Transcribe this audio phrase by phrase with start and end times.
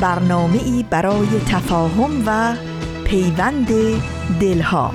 [0.00, 2.54] برنامه ای برای تفاهم و
[3.04, 3.68] پیوند
[4.40, 4.94] دلها.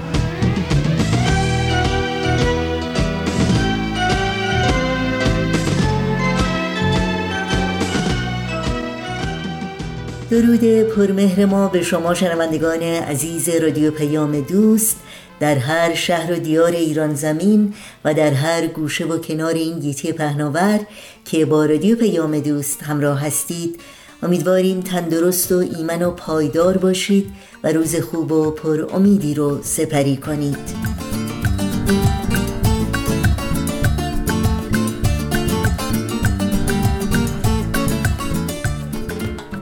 [10.29, 14.99] درود پرمهر ما به شما شنوندگان عزیز رادیو پیام دوست.
[15.39, 17.73] در هر شهر و دیار ایران زمین
[18.05, 20.79] و در هر گوشه و کنار این گیتی پهناور
[21.25, 23.79] که با رادیو پیام دوست همراه هستید
[24.23, 30.17] امیدواریم تندرست و ایمن و پایدار باشید و روز خوب و پر امیدی رو سپری
[30.17, 30.93] کنید.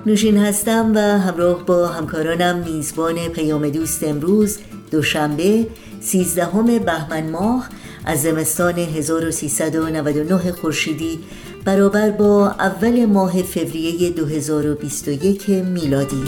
[0.05, 4.57] نوشین هستم و همراه با همکارانم میزبان پیام دوست امروز
[4.91, 5.67] دوشنبه
[6.01, 6.45] 13
[6.79, 7.69] بهمن ماه
[8.05, 11.19] از زمستان 1399 خورشیدی
[11.65, 16.23] برابر با اول ماه فوریه 2021 میلادی.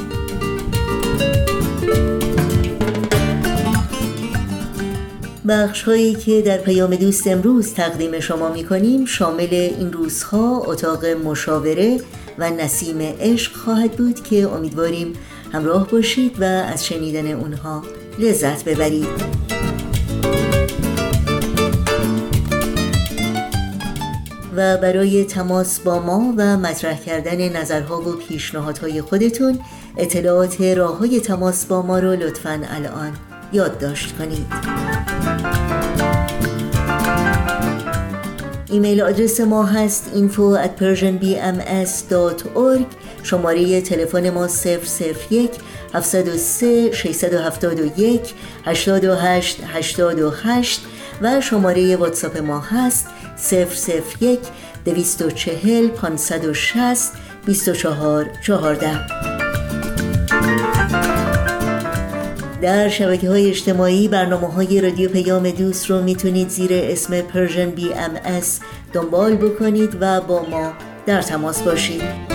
[5.47, 11.05] بخش هایی که در پیام دوست امروز تقدیم شما می کنیم شامل این روزها اتاق
[11.05, 11.99] مشاوره
[12.37, 15.13] و نسیم عشق خواهد بود که امیدواریم
[15.51, 17.83] همراه باشید و از شنیدن اونها
[18.19, 19.52] لذت ببرید.
[24.55, 29.59] و برای تماس با ما و مطرح کردن نظرها و پیشنهادهای خودتون
[29.97, 33.13] اطلاعات راه های تماس با ما رو لطفا الان
[33.53, 34.45] یادداشت کنید.
[38.69, 42.85] ایمیل آدرس ما هست info at persianbms.org
[43.23, 44.47] شماره تلفن ما
[45.29, 45.51] 001
[45.93, 48.33] 703 671
[48.65, 50.81] 828 828
[51.21, 54.39] و شماره واتساپ ما هست 001
[54.85, 57.11] 240 560
[57.45, 58.99] 24 14
[62.61, 67.21] در شبکه های اجتماعی برنامه های رادیو پیام دوست رو می‌تونید زیر اسم
[67.75, 68.11] بی ام
[68.93, 70.73] دنبال بکنید و با ما
[71.05, 72.32] در تماس باشید.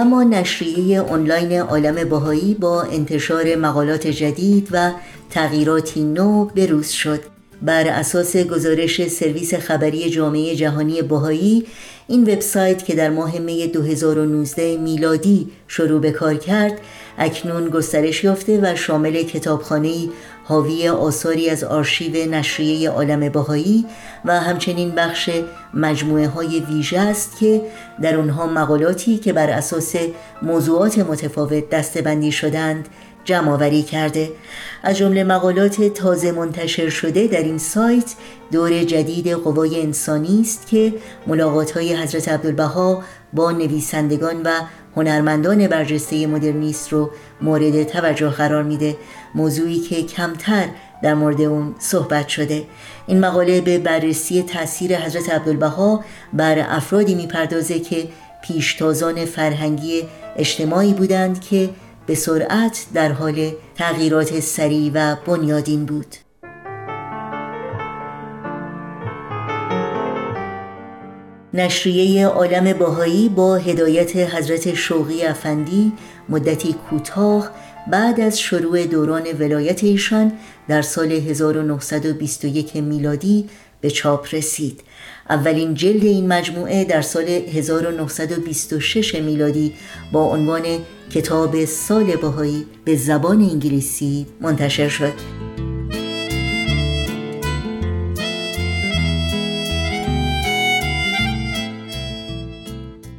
[0.00, 4.92] و ما نشریه آنلاین عالم باهایی با انتشار مقالات جدید و
[5.30, 7.20] تغییراتی نو بروز شد.
[7.62, 11.66] بر اساس گزارش سرویس خبری جامعه جهانی باهایی
[12.08, 16.80] این وبسایت که در ماه می 2019 میلادی شروع به کار کرد
[17.18, 20.08] اکنون گسترش یافته و شامل کتابخانه
[20.50, 23.86] حاوی آثاری از آرشیو نشریه عالم باهایی
[24.24, 25.30] و همچنین بخش
[25.74, 27.62] مجموعه های ویژه است که
[28.02, 29.94] در آنها مقالاتی که بر اساس
[30.42, 32.88] موضوعات متفاوت دستبندی شدند
[33.24, 34.30] جمع کرده.
[34.82, 38.14] از جمله مقالات تازه منتشر شده در این سایت
[38.52, 40.94] دور جدید قوای انسانی است که
[41.26, 44.50] ملاقات های حضرت عبدالبها با نویسندگان و
[44.96, 47.10] هنرمندان برجسته مدرنیست رو
[47.42, 48.96] مورد توجه قرار میده.
[49.34, 50.68] موضوعی که کمتر
[51.02, 52.64] در مورد اون صحبت شده.
[53.06, 58.08] این مقاله به بررسی تاثیر حضرت عبدالبها بر افرادی می‌پردازه که
[58.42, 60.02] پیشتازان فرهنگی
[60.36, 61.70] اجتماعی بودند که
[62.06, 66.16] به سرعت در حال تغییرات سریع و بنیادین بود.
[71.54, 75.92] نشریه عالم باهایی با هدایت حضرت شوقی افندی
[76.28, 77.50] مدتی کوتاه
[77.90, 80.32] بعد از شروع دوران ولایت ایشان
[80.68, 83.48] در سال 1921 میلادی
[83.80, 84.80] به چاپ رسید.
[85.30, 89.72] اولین جلد این مجموعه در سال 1926 میلادی
[90.12, 90.62] با عنوان
[91.10, 95.39] کتاب سال باهایی به زبان انگلیسی منتشر شد.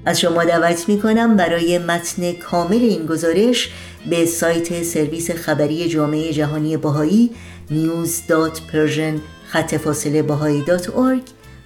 [0.06, 3.70] از شما دعوت می کنم برای متن کامل این گزارش
[4.10, 7.32] به سایت سرویس خبری جامعه جهانی باهایی
[7.72, 10.64] news.persian خط فاصله باهایی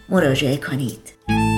[0.09, 1.54] مراجعه کنید.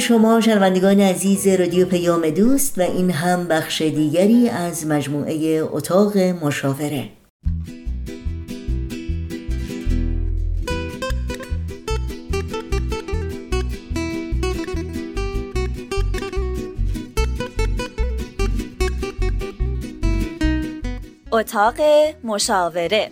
[0.00, 7.08] شما شنوندگان عزیز رادیو پیام دوست و این هم بخش دیگری از مجموعه اتاق مشاوره.
[21.32, 21.76] اتاق
[22.24, 23.10] مشاوره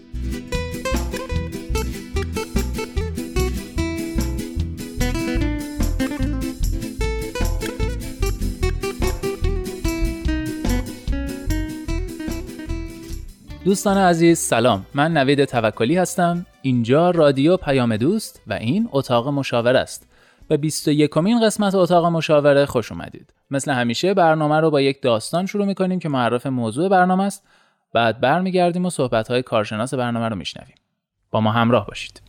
[13.69, 14.87] دوستان عزیز سلام.
[14.95, 16.47] من نوید توکلی هستم.
[16.63, 20.09] اینجا رادیو پیام دوست و این اتاق مشاوره است.
[20.49, 23.33] به 21 کمین قسمت اتاق مشاوره خوش اومدید.
[23.51, 27.47] مثل همیشه برنامه رو با یک داستان شروع می‌کنیم که معرف موضوع برنامه است.
[27.93, 30.75] بعد برمیگردیم و صحبت های کارشناس برنامه رو میشنویم.
[31.31, 32.21] با ما همراه باشید.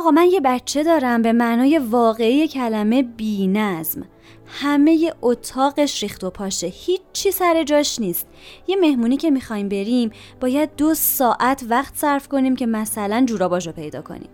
[0.00, 4.04] آقا من یه بچه دارم به معنای واقعی کلمه بی نظم
[4.46, 6.66] همه اتاقش ریخت و پاشه.
[6.66, 8.26] هیچی سر جاش نیست.
[8.66, 10.10] یه مهمونی که می‌خوایم بریم
[10.40, 14.28] باید دو ساعت وقت صرف کنیم که مثلا جوراباشو پیدا کنیم.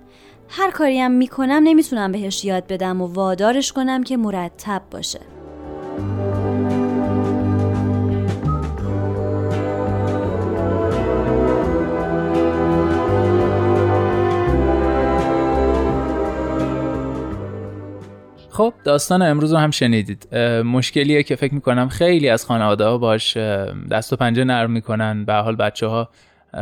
[0.49, 5.21] هر کاری هم می‌کنم نمی‌تونم بهش یاد بدم و وادارش کنم که مرتب باشه.
[18.57, 20.37] خب داستان امروز رو هم شنیدید.
[20.65, 23.37] مشکلیه که فکر می‌کنم خیلی از خانواده ها باش
[23.91, 25.25] دست و پنجه نرم می‌کنن.
[25.25, 26.09] به حال بچه ها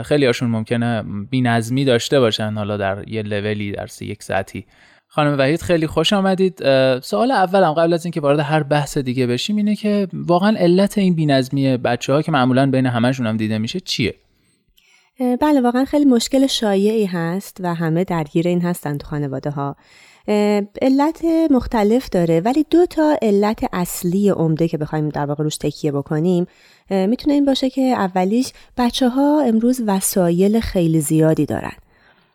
[0.04, 4.66] خیلی هاشون ممکنه بینظمی داشته باشن حالا در یه لولی در یک ساعتی.
[5.08, 6.58] خانم وحید خیلی خوش آمدید.
[7.00, 11.14] سوال اولم قبل از اینکه وارد هر بحث دیگه بشیم اینه که واقعا علت این
[11.14, 14.14] بینظمی بچه ها که معمولا بین همشون هم دیده میشه چیه؟
[15.40, 19.76] بله واقعا خیلی مشکل شایعی هست و همه درگیر این هستند تو خانواده ها
[20.82, 25.92] علت مختلف داره ولی دو تا علت اصلی عمده که بخوایم در واقع روش تکیه
[25.92, 26.46] بکنیم
[26.90, 31.72] می‌تونه این باشه که اولیش بچه ها امروز وسایل خیلی زیادی دارن.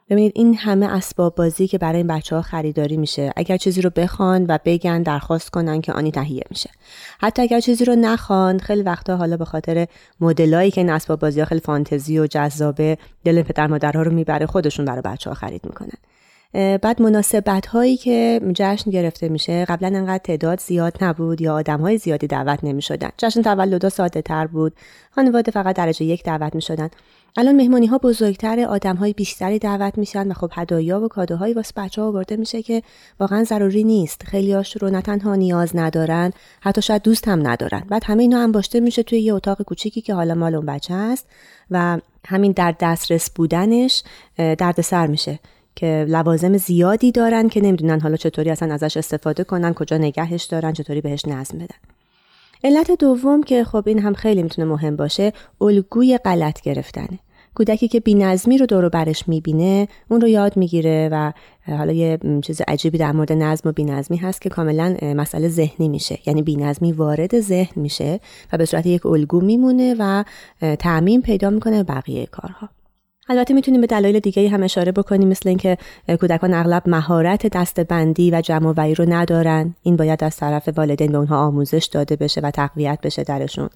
[0.09, 3.33] ببینید این همه اسباب بازی که برای این بچه ها خریداری میشه.
[3.35, 6.69] اگر چیزی رو بخوان و بگن درخواست کنن که آنی تهیه میشه.
[7.19, 9.87] حتی اگر چیزی رو نخوان خیلی وقتا حالا به خاطر
[10.21, 14.45] مدلایی که این اسباب بازی ها خیلی فانتزی و جذابه دل پدر مادرها رو می‌بره
[14.45, 15.97] خودشون برای بچه ها خرید می‌کنن.
[16.53, 21.97] بعد مناسبت هایی که جشن گرفته میشه قبلا انقدر تعداد زیاد نبود یا آدم های
[21.97, 24.73] زیادی دعوت نمی شدن جشن تولد ساده تر بود.
[25.11, 26.89] خانواده فقط درجه یک دعوت می شدن
[27.37, 31.73] الان مهمانی ها بزرگتر آدم های بیشتری دعوت میشن و خب هدایا و کادوهایی واسه
[31.75, 32.83] بچه ها آورده میشه که
[33.19, 34.23] واقعا ضروری نیست.
[34.23, 37.83] خیلی هاش رو نه تنها نیاز ندارن حتی شاید دوست هم ندارن.
[37.89, 41.27] بعد همه اینا انباشته میشه توی یه اتاق کوچیکی که حالا مال اون بچه هست
[41.71, 44.03] و همین در دسترس بودنش
[44.37, 45.39] دردسر میشه.
[45.75, 50.73] که لوازم زیادی دارن که نمی‌دونن حالا چطوری اصلا ازش استفاده کنن کجا نگهش دارن
[50.73, 51.75] چطوری بهش نظم بدن.
[52.63, 57.19] علت دوم که خب این هم خیلی می‌تونه مهم باشه الگوی غلط گرفتنه.
[57.55, 61.31] کودکی که بینظمی رو دور برش می‌بینه اون رو یاد می‌گیره و
[61.67, 66.19] حالا یه چیز عجیبی در مورد نظم و بینظمی هست که کاملا مسئله ذهنی میشه.
[66.25, 68.19] یعنی بینظمی وارد ذهن میشه
[68.53, 70.23] و به صورت یک الگو میمونه و
[70.75, 72.69] تعمیم پیدا می‌کنه بقیه کارها.
[73.29, 75.77] البته می‌تونیم به دلایل دیگه هم اشاره بکنیم مثل اینکه
[76.19, 79.75] کودکان اغلب مهارت دستبندی و جمع وعی رو ندارن.
[79.83, 83.69] این باید از طرف والدین به اونها آموزش داده بشه و تقویت بشه درشون.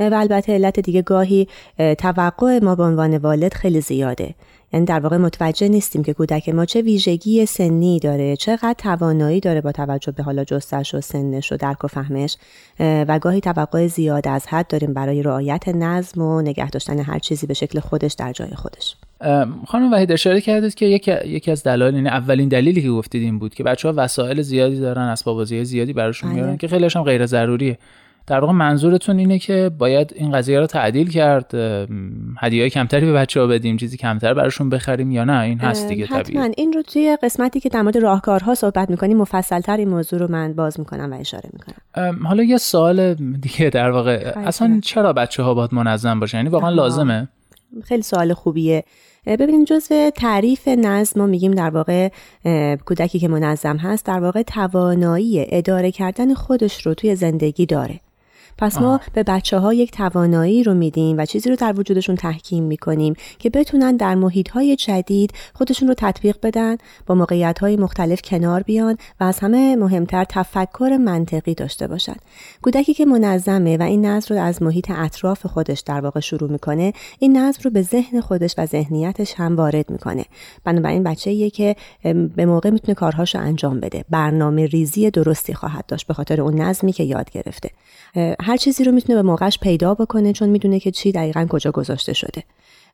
[0.00, 1.48] و البته علت دیگه گاهی
[1.98, 4.34] توقع ما به عنوان والد خیلی زیاده.
[4.72, 9.60] یعنی در واقع متوجه نیستیم که کودک ما چه ویژگی سنی داره چقدر توانایی داره
[9.60, 12.36] با توجه به حالا جستش و سنش و درک و فهمش
[12.80, 17.46] و گاهی توقع زیاد از حد داریم برای رعایت نظم و نگه داشتن هر چیزی
[17.46, 18.96] به شکل خودش در جای خودش
[19.66, 23.38] خانم وحید اشاره کردید که یکی, یکی از دلایل یعنی اولین دلیلی که گفتید این
[23.38, 26.40] بود که بچه ها وسایل زیادی دارن اسباب بازی زیادی براشون بله.
[26.40, 27.78] میارن که خیلیش هم غیر ضروریه
[28.26, 31.54] در واقع منظورتون اینه که باید این قضیه رو تعدیل کرد
[32.38, 36.06] هدیه کمتری به بچه ها بدیم چیزی کمتر براشون بخریم یا نه؟ این هست دیگه
[36.06, 36.38] طبیعی.
[36.56, 40.52] این رو توی قسمتی که در مورد راهکارها صحبت می‌کنیم مفصلتر این موضوع رو من
[40.52, 42.26] باز می‌کنم و اشاره می‌کنم.
[42.26, 46.70] حالا یه سوال دیگه در واقع اصلا چرا بچه ها باید منظم باشه یعنی واقعا
[46.70, 47.28] لازمه؟
[47.84, 48.84] خیلی سوال خوبیه.
[49.26, 52.08] ببینید جزء تعریف نظم ما میگیم در واقع
[52.84, 58.00] کودکی که منظم هست در واقع توانایی اداره کردن خودش رو توی زندگی داره.
[58.58, 62.64] پس ما به بچه ها یک توانایی رو میدیم و چیزی رو در وجودشون تحکیم
[62.64, 68.22] می‌کنیم که بتونن در محیط های جدید خودشون رو تطبیق بدن با موقعیت های مختلف
[68.22, 72.16] کنار بیان و از همه مهمتر تفکر منطقی داشته باشن.
[72.62, 76.92] کودکی که منظمه و این نظم رو از محیط اطراف خودش در واقع شروع می‌کنه
[77.18, 80.24] این نظم رو به ذهن خودش و ذهنیتش هم وارد می‌کنه.
[80.64, 81.76] بنابراین بچه که
[82.36, 84.04] به موقع می‌تونه کارهاشو انجام بده.
[84.10, 87.70] برنامه ریزی درستی خواهد داشت به خاطر اون نظمی که یاد گرفته.
[88.40, 92.12] هر چیزی رو می‌تونه به موقعش پیدا بکنه چون می‌دونه که چی دقیقا کجا گذاشته
[92.12, 92.42] شده.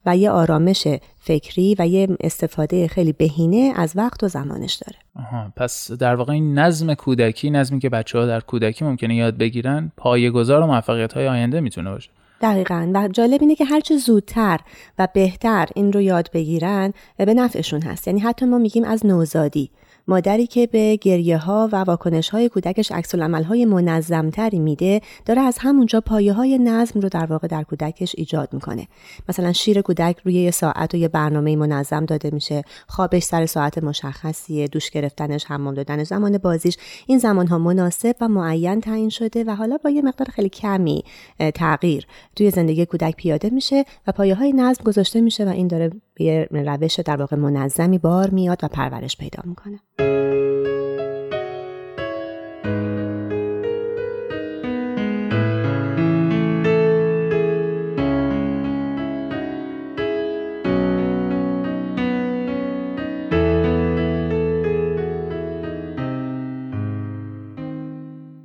[0.07, 0.89] و یه آرامش
[1.21, 4.99] فکری و یه استفاده خیلی بهینه از وقت و زمانش داره.
[5.17, 9.39] آها پس در واقع این نظم کودکی نظمی که بچه ها در کودکی ممکنه یاد
[9.39, 9.93] بگیرن
[10.35, 12.11] گذار و موفقیت های آینده می‌تونه باشه.
[12.43, 12.91] دقیقا.
[12.95, 14.61] و جالب اینه که هرچه زودتر
[14.99, 18.07] و بهتر این رو یاد بگیرن به نفعشون هست.
[18.07, 19.71] یعنی حتی ما میگیم از نوزادی.
[20.09, 25.41] مادری که به گریه ها و واکنش های کودکش عکس های منظم تری میده داره
[25.41, 28.89] از همونجا پایه های نظم رو در واقع در کودکش ایجاد می‌کنه.
[29.29, 33.79] مثلا شیر کودک روی یه ساعت و یه برنامه منظم داده میشه خوابش سر ساعت
[33.79, 36.77] مشخصیه دوش گرفتنش حمام دادن زمان بازیش.
[37.07, 41.05] این زمان ها مناسب و معین تعیین شده و حالا با یه مقدار خیلی کمی
[41.55, 45.91] تغییر توی زندگی کودک پیاده میشه و پایه های نظم گذاشته میشه و این داره
[46.19, 49.81] یه روش در واقع منظمی بار میاد و پرورش پیدا می‌کنه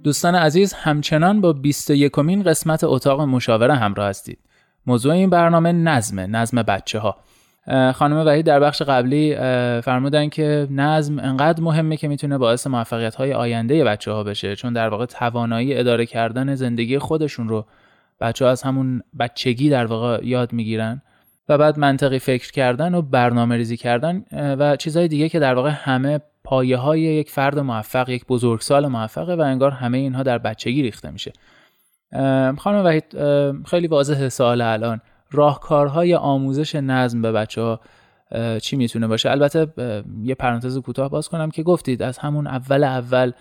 [0.04, 4.40] دوستان عزیز همچنان با 21 مین قسمت اتاق مشاوره همراه هستید.
[4.86, 7.18] موضوع این برنامه نظمه، نظم بچه ها.
[7.68, 9.36] خانم وحید در بخش قبلی
[9.82, 14.74] فرمودن که نظم انقدر مهمه که می‌تونه باعث موفقیت های آینده بچه ها بشه چون
[14.74, 17.66] در واقع توانایی اداره کردن زندگی خودشون رو
[18.22, 21.02] بچه ها از همون بچگی در واقع یاد می‌گیرن
[21.50, 25.70] و بعد منطقی فکر کردن و برنامه ریزی کردن و چیزهای دیگه که در واقع
[25.70, 30.82] همه پایه های یک فرد موفق یک بزرگسال موفقه و انگار همه اینها در بچگی
[30.82, 31.34] ریخته میشه.
[32.58, 33.06] خانم وحید
[33.66, 35.02] خیلی واضح سوال الان.
[35.34, 37.80] راهکارهای آموزش نظم به بچه ها
[38.62, 39.68] چی می‌تونه باشه؟ البته
[40.24, 43.32] یه پرانتز کوتاه باز کنم که گفتید از همون اول اول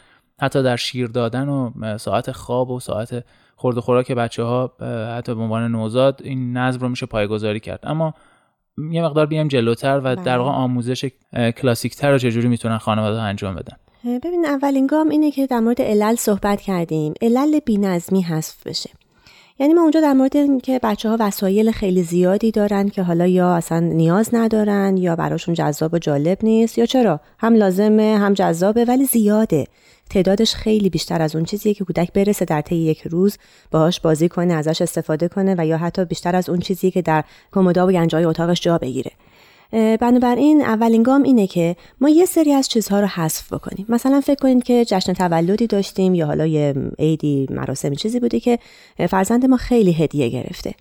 [0.40, 3.24] حتی در شیر دادن و ساعت خواب و ساعت
[3.56, 4.72] خورد و خوراک بچه ها
[5.16, 7.80] حتی به عنوان نوزاد این نظم رو میشه پایگذاری کرد.
[7.82, 8.14] اما
[8.90, 10.58] یه مقدار بیایم جلوتر و در واقع بله.
[10.58, 11.10] آموزش
[11.56, 16.14] کلاسیکتر رو چجوری می‌تونن خانواده انجام بدن؟ ببین اولین گام اینه که در مورد علل
[16.14, 17.14] صحبت کردیم.
[17.22, 18.90] علل بینظمی حذف بشه.
[19.62, 23.54] یعنی ما اونجا در مورد اینکه بچه ها وسایل خیلی زیادی دارن که حالا یا
[23.54, 28.84] اصلا نیاز ندارن یا براشون جذاب و جالب نیست یا چرا؟ هم لازمه هم جذابه
[28.84, 29.66] ولی زیاده.
[30.10, 33.38] تعدادش خیلی بیشتر از اون چیزیه که کودک برسه در طی یک روز
[33.70, 37.24] باهاش بازی کنه ازش استفاده کنه و یا حتی بیشتر از اون چیزی که در
[37.52, 39.10] کمودا و گنجای اتاقش جا بگیره.
[39.72, 43.86] بنابراین اولین گام اینه که ما یه سری از چیزها رو حذف بکنیم.
[43.88, 48.58] مثلا فکر کنید که جشن تولدی داشتیم یا حالا یه عیدی مراسمی چیزی بوده که
[49.08, 50.74] فرزند ما خیلی هدیه گرفته.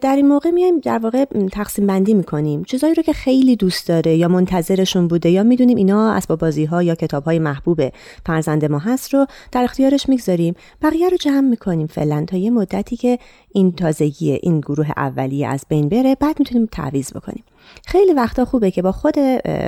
[0.00, 2.64] در این موقع میایم در واقع تقسیم بندی می‌کنیم.
[2.64, 6.82] چیزایی رو که خیلی دوست داره یا منتظرشون بوده یا می‌دونیم اینا اسباب بازی ها
[6.82, 7.80] یا کتاب های محبوب
[8.26, 10.54] فرزند ما هست رو در اختیارش می‌گذاریم.
[10.82, 13.18] بقیه رو جمع می‌کنیم فعلا تا یه مدتی که
[13.52, 16.14] این تازگی این گروه اولیه از بین بره.
[16.14, 17.44] بعد می‌تونیم تعویض بکنیم.
[17.86, 19.14] خیلی وقتا خوبه که با خود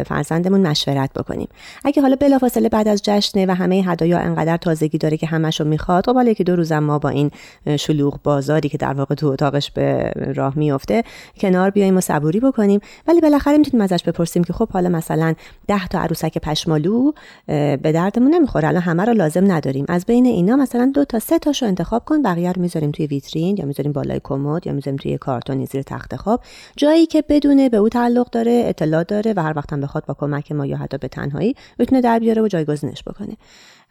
[0.06, 1.48] فرزندمون مشورت بکنیم.
[1.84, 6.06] اگه حالا بلافاصله بعد از جشنه و همه هدایا انقدر تازگی داره که همشو می‌خواد
[6.06, 7.30] خب حالا یکی دو روزم ما با این
[7.78, 11.02] شلوغ بازاری که در واقع تو اتاقش به راه میفته
[11.40, 12.80] کنار بیایم و صبوری بکنیم.
[13.08, 15.34] ولی بالاخره می‌تونیم ازش بپرسیم که خب حالا مثلا
[15.68, 17.12] ده تا عروسک پشمالو
[17.46, 18.68] به دردمون نمی‌خوره.
[18.68, 19.84] الان همه رو لازم نداریم.
[19.88, 23.56] از بین اینا مثلا دو تا سه تاشو انتخاب کن بقیه رو می‌ذاریم توی ویترین
[23.56, 26.40] یا می‌ذاریم بالای کمد یا می‌ذاریم توی کارتونی زیر تخت خواب.
[26.76, 30.14] جایی که بدونه به او تعلق داره اطلاع داره و هر وقت هم بخواد با
[30.14, 33.36] کمک ما یا حتی به تنهایی بتونه در بیاره و جایگزینش بکنه.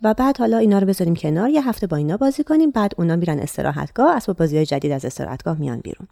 [0.01, 3.15] و بعد حالا اینا رو بذاریم کنار یه هفته با اینا بازی کنیم بعد اونا
[3.15, 6.07] میرن استراحتگاه اسباب بازی های جدید از استراحتگاه میان بیرون.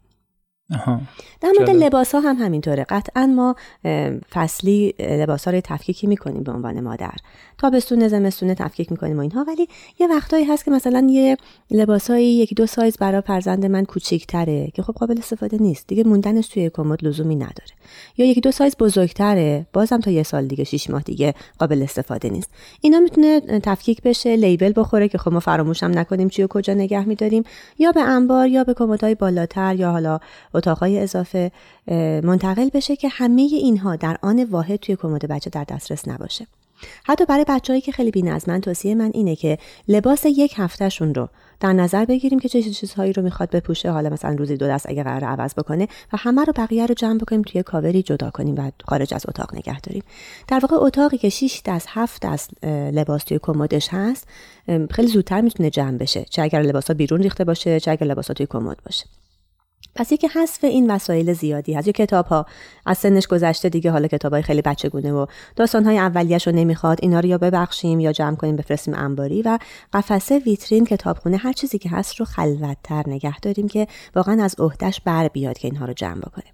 [1.42, 2.86] در مورد لباس ها هم همینطوره.
[2.90, 3.56] قطعا ما
[4.32, 7.14] فصلی لباس ها رو تفکیکی می‌کنیم به عنوان مادر.
[7.58, 9.46] تابستون زمستون تفکیک می‌کنیم و اینها.
[9.48, 9.68] ولی
[10.00, 11.38] یه وقتایی هست که مثلا یه
[11.72, 15.88] لباسایی یکی دو سایز برای فرزند من کوچیکتره که خب قابل استفاده نیست.
[15.88, 17.72] دیگه موندنش توی کمد لزومی نداره.
[18.18, 19.66] یا یکی دو سایز بزرگتره.
[19.74, 22.50] بازم تا یه سال دیگه شش ماه دیگه قابل استفاده نیست.
[22.82, 26.74] اینا می‌تونه تفکیک بشه لیبل بخوره که خب ما فراموش هم نکنیم چی و کجا
[26.74, 27.44] نگه میداریم.
[27.80, 30.20] یا به انبار یا به کمدهای بالاتر یا حالا
[30.54, 31.52] اتاقهای اضافه
[32.24, 36.48] منتقل بشه که همه اینها در آن واحد توی کمد بچه در دسترس نباشه.
[37.04, 39.58] حتی برای بچههایی که خیلی بی‌نظمن توصیه من اینه که
[39.88, 43.92] لباس یک هفتهشون رو در نظر بگیریم که چه چیزهایی رو می‌خواد بپوشه.
[43.92, 47.18] حالا مثلا روزی دو دست اگه قرار عوض بکنه و همه رو بقیه رو جمع
[47.18, 50.04] بکنیم توی کاوری جدا کنیم و خارج از اتاق نگه داریم.
[50.48, 54.28] در واقع اتاقی که 6 دست 7 دست لباس توی کمدش هست
[54.92, 56.26] خیلی زودتر می‌تونه جمع بشه.
[56.30, 59.06] چه اگر لباسا بیرون ریخته باشه چه اگر لباسا توی کمد باشه.
[59.96, 61.88] پس یکی حذف این وسایل زیادی هست.
[61.88, 62.46] یا کتاب ها
[62.86, 65.26] از سنش گذشته دیگه حالا کتاب های خیلی بچگونه و
[65.56, 69.60] داستان های اولیش رو نمی‌خواد اینا رو یا ببخشیم یا جمع کنیم بفرستیم انباری و
[69.94, 75.00] قفسه ویترین کتابخونه هر چیزی که هست رو خلوتتر نگه داریم که واقعا از عهدهش
[75.06, 76.53] بر بیاد که اینها رو جمع بکنیم.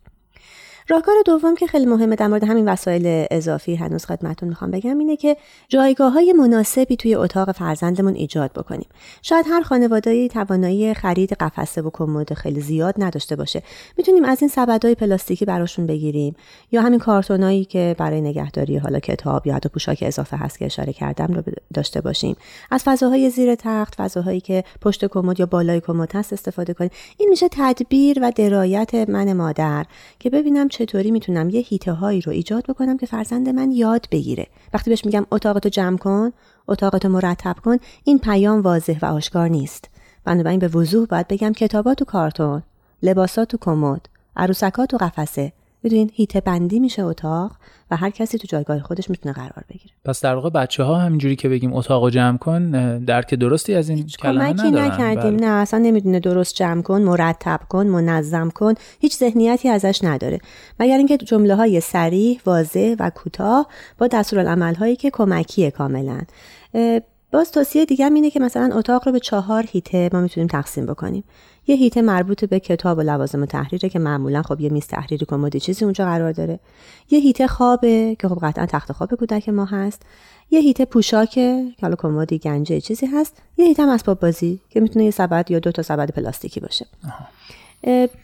[0.91, 5.15] راهکار دوم که خیلی مهمه در مورد همین وسایل اضافی هنوز خدمتتون می‌خوام بگم اینه
[5.15, 8.87] که جایگاه های مناسبی توی اتاق فرزندمون ایجاد بکنیم.
[9.21, 13.63] شاید هر خانواده‌ای توانایی خرید قفسه و کمد خیلی زیاد نداشته باشه.
[13.97, 16.35] می‌تونیم از این سبدهای پلاستیکی براشون بگیریم
[16.71, 20.93] یا همین کارتونایی که برای نگهداری حالا کتاب یا حتی پوشاک اضافه هست که اشاره
[20.93, 22.35] کردم رو داشته باشیم.
[22.71, 26.91] از فضاهای زیر تخت فضاهایی که پشت کمد یا بالای کمد هست استفاده کنیم.
[27.17, 29.85] این میشه تدبیر و درایت من مادر
[30.19, 34.47] که ببینم چطوری می‌تونم یه هیته هایی رو ایجاد بکنم که فرزند من یاد بگیره.
[34.73, 36.31] وقتی بهش میگم اتاقتو جمع کن
[36.67, 39.89] اتاقتو مرتب کن این پیام واضح و آشکار نیست.
[40.25, 42.63] بنابراین به وضوح باید بگم کتابات تو کارتون
[43.03, 47.51] لباسات تو کمد عروسکات تو قفسه بدونین هیته بندی میشه اتاق
[47.91, 49.93] و هر کسی تو جایگاه خودش می‌تونه قرار بگیره.
[50.05, 54.05] پس در واقع بچه ها همینجوری که بگیم اتاق جمع کن درک درستی از این
[54.19, 54.75] کلمه ندارن.
[54.75, 55.37] نکردیم.
[55.37, 55.47] بله.
[55.47, 60.39] نه اصلا نمی‌دونه درست جمع کن مرتب کن منظم کن هیچ ذهنیتی ازش نداره.
[60.79, 66.21] مگر اینکه جمله های سریح واضح و کوتاه با دستورالعمل هایی که کمکیه کاملا.
[67.31, 71.23] باز توصیه دیگه اینه که مثلا اتاق رو به چهار هیته ما می‌تونیم تقسیم بکنیم.
[71.67, 75.59] یه هیته مربوط به کتاب و لوازم تحریره که معمولا خب یه میز تحریری کمدی
[75.59, 76.59] چیزی اونجا قرار داره.
[77.09, 80.01] یه هیته خوابه که خب قطعا تخت خواب کودک ما هست.
[80.51, 83.37] یه هیته پوشاکه که حالا کمدی گنجه چیزی هست.
[83.57, 86.85] یه هیته هم اسباب بازی که می‌تونه یه سبد یا دو تا سبد پلاستیکی باشه.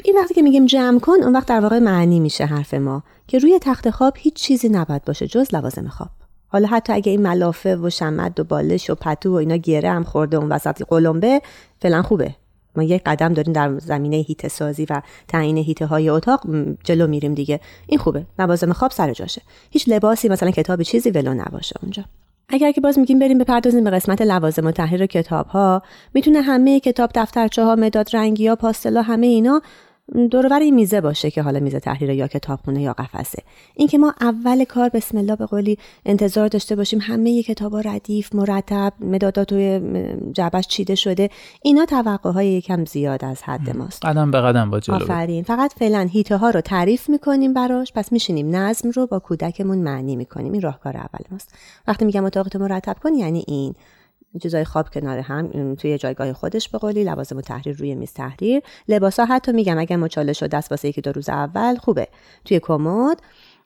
[0.04, 3.40] این وقتی که میگیم جمع کن اون وقت در واقع معنی میشه حرف ما که
[3.40, 6.10] روی تخت خواب هیچ چیزی نباید باشه جز لوازم خواب.
[6.56, 10.04] حالا حتی اگه این ملافه و شمد و بالش و پتو و اینا گیره هم
[10.04, 11.42] خورده اون وسط قلمبه
[11.82, 12.36] فعلا خوبه.
[12.76, 16.42] ما یک قدم داریم در زمینه هیت سازی و تعیین هیته های اتاق
[16.84, 17.60] جلو میریم دیگه.
[17.88, 18.26] این خوبه.
[18.40, 19.42] لوازم خواب سر جاشه.
[19.72, 22.04] هیچ لباسی مثلا کتاب چیزی ولو نباشه اونجا.
[22.50, 25.82] اگر که باز میگیم بریم بپردازیم به قسمت لوازم و تحریر کتاب ها
[26.14, 29.62] می‌تونه همه کتاب دفترچه ها مداد رنگی ها پاستلا همه اینا
[30.32, 33.44] دورور این میزه باشه که حالا میزه تحریر یا کتابخونه یا قفسه.
[33.76, 38.94] اینکه ما اول کار بسم الله به قولی انتظار داشته باشیم همه کتابا ردیف مرتب
[39.00, 39.82] مدادات توی
[40.34, 41.30] جعبش چیده شده
[41.62, 44.06] اینا توقع های یکم زیاد از حد ماست.
[44.06, 44.96] قدم به قدم با جلو.
[44.96, 45.44] آفرین.
[45.44, 47.94] فقط فعلا هیته ها رو تعریف می‌کنیم براش.
[47.94, 50.54] پس میشینیم نظم رو با کودکمون معنی می‌کنیم.
[50.54, 51.56] این راهکار اول ماست.
[51.88, 53.76] وقتی میگم اتاقت مرتب کن یعنی این.
[54.42, 58.62] چیزای خواب کنار هم توی جایگاه خودش به لوازم تحریر روی میز تحریر.
[58.88, 62.08] لباسا حتی میگم اگه مچاله شده است واسه یکی دو روز اول خوبه.
[62.46, 63.22] توی کمد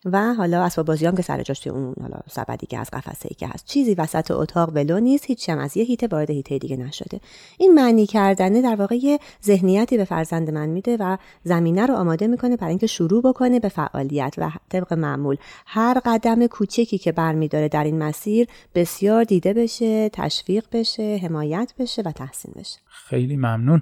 [0.05, 3.27] و حالا اسباب بازی هم که سر جاش توی اون حالا سبدی که از قفسه
[3.29, 6.57] ای که هست چیزی وسط اتاق ولو نیست هیچ هم از یه هیته وارد هیته
[6.57, 7.19] دیگه نشده.
[7.57, 12.27] این معنی کردنه در واقع یه ذهنیتی به فرزند من میده و زمینه رو آماده
[12.27, 15.37] می‌کنه برای اینکه شروع بکنه به فعالیت و طبق معمول.
[15.65, 22.01] هر قدم کوچکی که برمیداره در این مسیر بسیار دیده بشه تشویق بشه حمایت بشه
[22.01, 22.79] و تحسین بشه.
[22.87, 23.81] خیلی ممنون.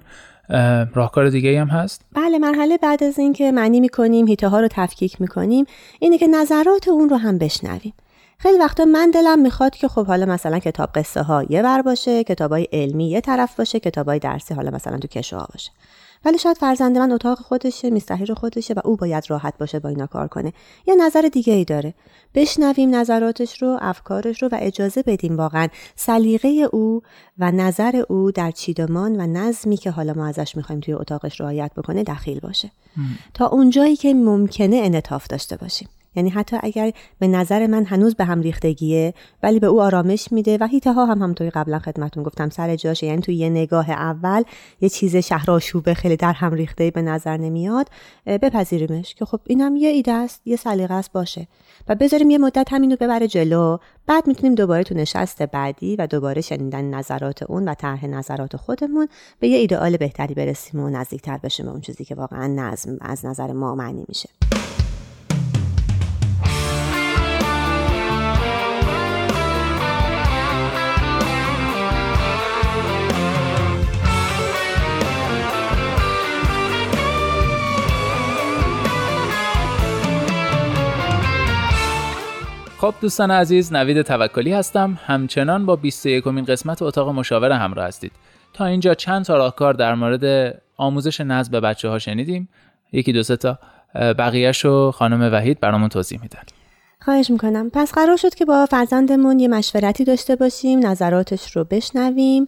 [0.94, 5.20] راهکار دیگه هم هست؟ بله مرحله بعد از اینکه معنی می‌کنیم هیته ها رو تفکیک
[5.20, 5.64] می‌کنیم
[6.00, 7.94] اینه که نظرات اون رو هم بشنویم.
[8.38, 12.24] خیلی وقتا من دلم می‌خواد که خب حالا مثلا کتاب قصه ها یه بر باشه
[12.24, 15.70] کتاب های علمی یه طرف باشه کتاب های درسی حالا مثلا تو کشوها باشه.
[16.24, 20.06] ولی شاید فرزند من اتاق خودشه میستحیر خودشه و او باید راحت باشه با اینا
[20.06, 20.52] کار کنه.
[20.86, 21.94] یا نظر دیگه ای داره.
[22.34, 27.02] بشنویم نظراتش رو افکارش رو و اجازه بدیم واقعا سلیقه او
[27.38, 31.72] و نظر او در چیدمان و نظمی که حالا ما ازش می‌خوایم توی اتاقش رعایت
[31.76, 32.70] بکنه دخیل باشه.
[33.34, 35.88] تا اونجایی که ممکنه انطاف داشته باشیم.
[36.18, 40.58] یعنی حتی اگر به نظر من هنوز به هم ریختگیه ولی به او آرامش میده
[40.60, 42.48] و هیته ها هم همطوری قبلا خدمتون گفتم.
[42.50, 44.42] سر جاشه یعنی توی یه نگاه اول
[44.80, 47.88] یه چیز شهرآشوبه خیلی در هم ریخته به نظر نمیاد
[48.26, 51.46] بپذیریمش که خب اینم یه ایده است یه سلیقه است باشه.
[51.88, 53.78] و بذاریم یه مدت همینو ببره جلو.
[54.06, 59.08] بعد می‌تونیم دوباره تو نشست بعدی و دوباره شنیدن نظرات اون و طرح نظرات خودمون
[59.40, 63.26] به یه ایدئال بهتری برسیم و نزدیکتر بشیم به اون چیزی که واقعا نظم از
[63.26, 64.28] نظر ما معنی میشه.
[82.80, 84.98] خب دوستان عزیز نوید توکلی هستم.
[85.06, 88.12] همچنان با 21 کمین قسمت اتاق مشاور همراه هستید.
[88.52, 92.48] تا اینجا چند تا راهکار در مورد آموزش نظم به بچه ها شنیدیم؟
[92.92, 93.58] یکی دو سه تا.
[93.94, 96.42] بقیهش رو خانم وحید برامون توضیح میدن.
[97.00, 97.70] خواهش می‌کنم.
[97.70, 102.46] پس قرار شد که با فرزندمون یه مشورتی داشته باشیم نظراتش رو بشنویم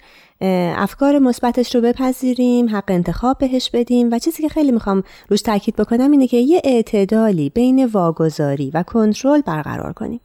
[0.77, 5.77] افکار مثبتش رو بپذیریم حق انتخاب بهش بدیم و چیزی که خیلی می‌خوام روش تاکید
[5.77, 10.21] بکنم اینه که یه اعتدالی بین واگذاری و کنترل برقرار کنیم.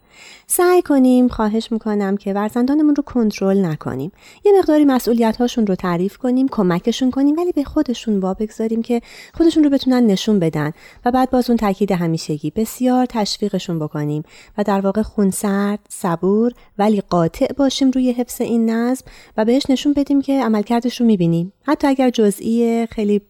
[0.48, 4.12] سعی کنیم خواهش می‌کنم که فرزندانمون رو کنترل نکنیم.
[4.46, 9.02] یه مقداری مسئولیت هاشون رو تعریف کنیم کمکشون کنیم ولی به خودشون وا بگذاریم که
[9.34, 10.72] خودشون رو بتونن نشون بدن
[11.06, 14.24] و بعد باز اون تاکید همیشگی بسیار تشویقشون بکنیم
[14.58, 19.06] و در واقع خونسرد صبور ولی قاطع باشیم روی حفظ این نظم
[19.38, 21.54] و بهش نشون بدیم که عملکردش رو می‌بینیم.
[21.64, 23.22] حتی اگر جزئی خیلی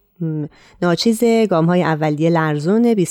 [0.81, 3.07] ناچیز گام های اولیه لرزون بی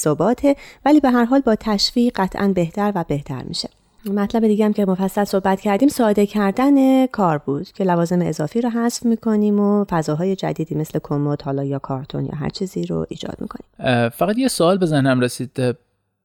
[0.85, 3.69] ولی به هر حال با تشویق قطعا بهتر و بهتر میشه.
[4.13, 8.71] مطلب دیگه هم که مفصل صحبت کردیم ساده کردن کار بود که لوازم اضافی رو
[8.71, 13.37] حذف می‌کنیم و فضاهای جدیدی مثل کمد حالا یا کارتون یا هر چیزی رو ایجاد
[13.41, 14.09] می‌کنیم.
[14.09, 15.77] فقط یه سوال به ذهنم رسید.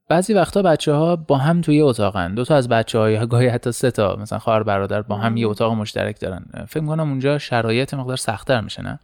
[0.09, 2.35] بعضی وقتا بچه ها با هم توی اتاقن.
[2.35, 5.47] دو تا از بچه های گاهی حتی سه تا مثلا خواهر برادر با هم یه
[5.47, 6.45] اتاق مشترک دارن.
[6.67, 8.99] فکر کنم اونجا شرایط مقدار سختتر میشه نه؟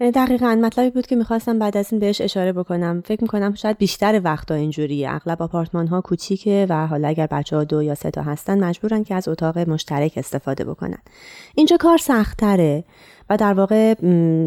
[0.00, 3.02] دقیقا مطلبی بود که می‌خواستم بعد از این بهش اشاره بکنم.
[3.06, 5.10] فکر می‌کنم شاید بیشتر وقتا اینجوریه.
[5.14, 9.04] اغلب آپارتمان ها کوچیکه و حالا اگر بچه ها دو یا سه تا هستن مجبورن
[9.04, 10.98] که از اتاق مشترک استفاده بکنن.
[11.54, 12.84] اینجا کار سختتره.
[13.30, 13.94] و در واقع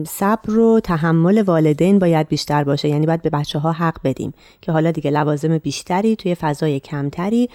[0.07, 2.89] صبر و تحمل والدین باید بیشتر باشه.
[2.89, 7.49] یعنی باید به بچه ها حق بدیم که حالا دیگه لوازم بیشتری توی فضای کمتری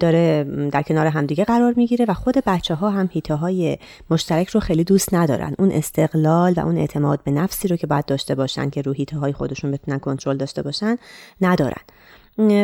[0.00, 3.78] داره در کنار همدیگه قرار می‌گیره و خود بچه ها هم هیته های
[4.10, 5.54] مشترک رو خیلی دوست ندارن.
[5.58, 9.18] اون استقلال و اون اعتماد به نفسی رو که باید داشته باشن که رو هیته
[9.18, 10.96] های خودشون بتونن کنترل داشته باشن
[11.40, 11.82] ندارن.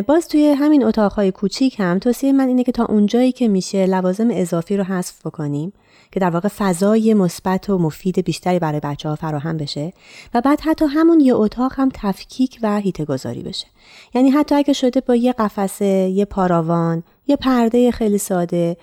[0.07, 4.29] باز توی همین اتاقهای کوچیک هم توصیه من اینه که تا اونجایی که میشه لوازم
[4.31, 5.73] اضافی رو حذف بکنیم.
[6.13, 9.93] که در واقع فضای مثبت و مفید بیشتری برای بچه ها فراهم بشه
[10.35, 13.67] و بعد حتی همون یه اتاق هم تفکیک و هیته گذاری بشه.
[14.15, 18.77] یعنی حتی اگه شده با یه قفسه یه پاراوان یه پرده خیلی ساده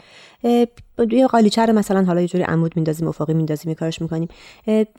[1.11, 4.27] یه قالیچه رو مثلا حالا یه جوری عمود میندازیم افقی میندازیم کارش می‌کنیم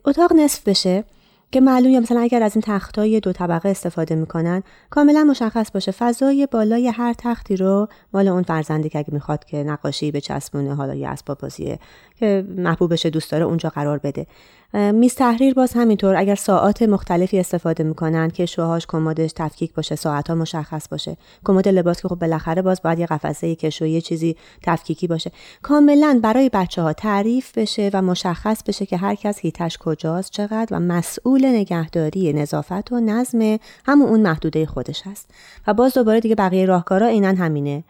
[0.04, 1.04] اتاق نصف بشه
[1.52, 6.48] که معلومه مثلا اگر از این تختای دو طبقه استفاده می‌کنن کاملا مشخص باشه فضای
[6.52, 10.94] بالای هر تختی رو مال اون فرزندی که اگه می‌خواد که نقاشی به چسبونه حالا
[10.94, 11.78] یه اسباب بازیه
[12.20, 14.26] که محبوبش دوست داره اونجا قرار بده.
[14.74, 20.30] میز تحریر باز همینطور اگر ساعات مختلفی استفاده می‌کنن که شوهاش کمدش تفکیک باشه ساعت
[20.30, 21.16] ها مشخص باشه.
[21.44, 25.30] کمد لباس که خب بالاخره باز باید یه قفسه کشو یه چیزی تفکیکی باشه.
[25.62, 30.76] کاملا برای بچه ها تعریف بشه و مشخص بشه که هر کس هیتش کجاست چقدر
[30.76, 35.30] و مسئول نگهداری نظافت و نظم همون اون محدوده خودش هست.
[35.66, 37.84] و باز دوباره دیگه بقیه راهکارا اینن همینه.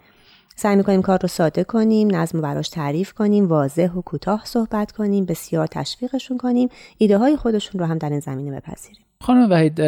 [0.61, 5.25] سعی می‌کنیم کار رو ساده کنیم نظم براش تعریف کنیم واضح و کوتاه صحبت کنیم
[5.25, 6.69] بسیار تشویقشون کنیم
[6.99, 9.05] ایده های خودشون رو هم در این زمینه بپذیریم.
[9.21, 9.81] خانم وحید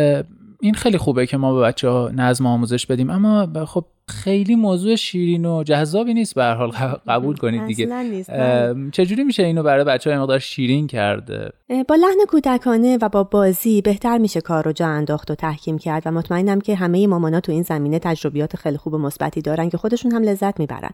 [0.60, 4.94] این خیلی خوبه که ما به بچه ها نظم آموزش بدیم اما خب خیلی موضوع
[4.94, 6.70] شیرین و جذابی نیست به حال
[7.08, 7.86] قبول کنید دیگه.
[7.86, 8.90] بله.
[8.92, 11.50] چجوری میشه اینو برای بچه های مقدار شیرین کرده؟
[11.88, 16.02] با لحن کودکانه و با بازی بهتر میشه کار رو جا انداخت و تحکیم کرد
[16.06, 19.76] و مطمئنم که همه مامانا تو این زمینه تجربیات خیلی خوب و مثبتی دارن که
[19.78, 20.90] خودشون هم لذت می‌برن.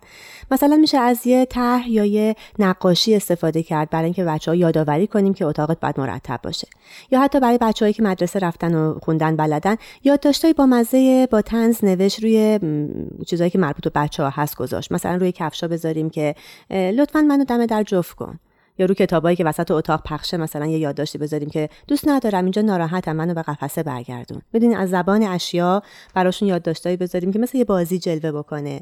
[0.51, 5.07] مثلا میشه از یه طرح یا یه نقاشی استفاده کرد برای اینکه بچه ها یادآوری
[5.07, 6.69] کنیم که اتاقت باید مرتب باشه.
[7.11, 11.85] یا حتی برای بچههایی که مدرسه رفتن و خوندن بلدن یادداشتای با مزه با تنز
[11.85, 12.59] نوشت روی
[13.27, 14.93] چیزایی که مربوط به بچه ها هست گذاشت.
[14.93, 16.35] مثلا روی کفشا بذاریم که
[16.71, 18.39] لطفا منو دم در جفت کن.
[18.81, 22.63] یا رو کتابایی که وسط اتاق پخشه مثلا یه یادداشتی بذاریم که دوست ندارم اینجا
[22.63, 24.43] ناراحتم منو به قفسه برگردون.
[24.53, 25.83] بدین از زبان اشیا
[26.15, 28.81] براشون یادداشتایی بذاریم که مثل یه بازی جلوه بکنه.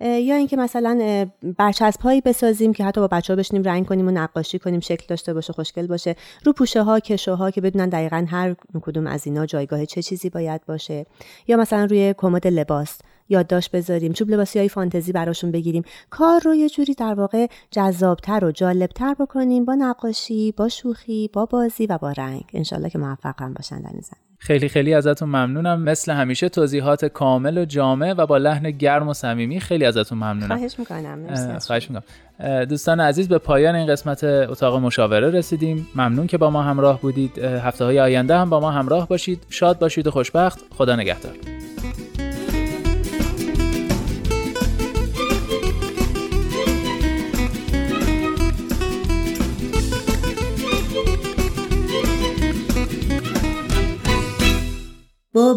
[0.00, 1.26] یا اینکه مثلا
[1.58, 5.52] برچسبهایی بسازیم که حتی با بچه‌ها بشینیم رنگ کنیم و نقاشی کنیم شکل داشته باشه
[5.52, 6.16] خوشگل باشه.
[6.44, 10.30] رو پوشه ها کشه ها که بدونن دقیقا هر کدوم از اینا جایگاه چه چیزی
[10.30, 11.06] باید باشه.
[11.46, 12.98] یا مثلا روی کمد لباس.
[13.28, 15.82] یادداشت بذاریم چوب لباسی های فانتزی براشون بگیریم.
[16.10, 21.46] کار رو یه جوری در واقع جذابتر و جالبتر بکنیم با نقاشی با شوخی با
[21.46, 22.44] بازی و با رنگ.
[22.54, 24.02] انشالله که موفق هم باشن در این
[24.38, 25.82] خیلی خیلی ازتون ممنونم.
[25.82, 30.56] مثل همیشه توضیحات کامل و جامع و با لحن گرم و صمیمی خیلی ازتون ممنونم.
[30.56, 31.58] خواهش می‌کنم.
[31.58, 32.64] خواهش می‌کنم.
[32.64, 35.88] دوستان عزیز به پایان این قسمت اتاق مشاوره رسیدیم.
[35.94, 37.38] ممنون که با ما همراه بودید.
[37.38, 39.42] هفته های آینده هم با ما همراه باشید.
[39.50, 40.58] شاد باشید و خوشبخت.
[40.70, 41.32] خدا نگهدار.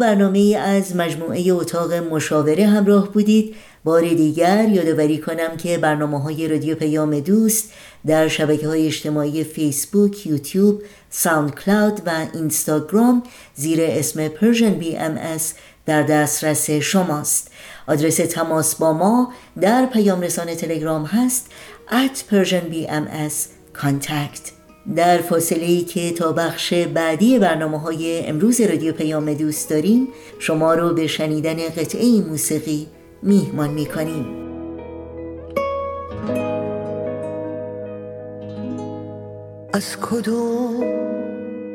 [0.07, 3.55] برنامه از مجموعه اتاق مشاوره همراه بودید.
[3.83, 7.73] بار دیگر یادآوری کنم که برنامه های رادیو پیام دوست
[8.05, 13.23] در شبکه های اجتماعی فیسبوک، یوتیوب، ساوند کلاود و اینستاگرام
[13.55, 14.27] زیر اسم
[14.69, 15.19] بی ام
[15.85, 17.51] در دسترس شماست.
[17.87, 21.49] آدرس تماس با ما در پیام رسان تلگرام هست
[21.89, 23.33] at Persian BMS
[23.81, 24.56] contact.
[24.95, 30.07] در فاصله ای که تا بخش بعدی برنامه های امروز رادیو پیام دوست داریم
[30.39, 32.87] شما رو به شنیدن قطعه موسیقی
[33.23, 34.25] میهمان می‌کنیم.
[39.73, 40.83] از کدوم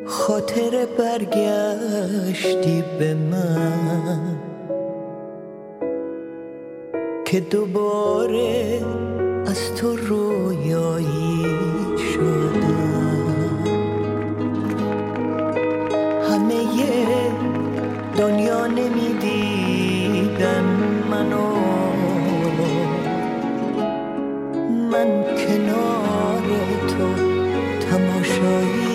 [0.07, 4.38] خاطر برگشتی به من
[7.25, 8.81] که دوباره
[9.46, 11.82] از تو رویایی
[18.23, 20.65] دنیا نمی‌دیدن
[21.11, 21.49] منو.
[24.93, 26.47] من کنار
[26.89, 27.09] تو
[27.87, 28.91] تماشایی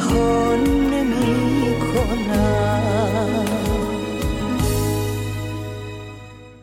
[0.00, 3.44] خون نمی کنم.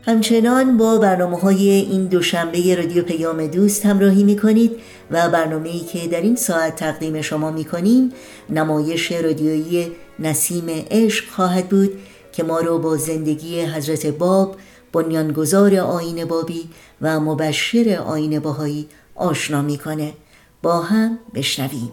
[0.05, 4.71] همچنان با برنامه های این دوشنبه رادیو پیام دوست همراهی می کنید
[5.11, 8.11] و برنامه ای که در این ساعت تقدیم شما می کنیم
[8.49, 11.99] نمایش رادیویی نسیم عشق خواهد بود
[12.31, 14.55] که ما رو با زندگی حضرت باب
[14.93, 16.69] بنیانگذار آین بابی
[17.01, 20.13] و مبشر آین باهایی آشنا می‌کنه.
[20.61, 21.91] با هم بشنویم.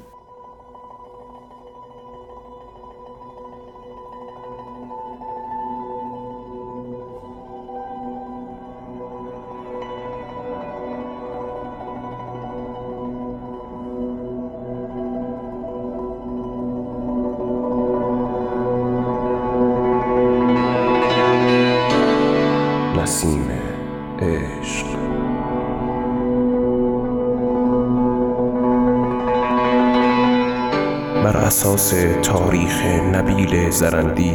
[31.74, 34.34] اساس تاریخ نبیل زرندی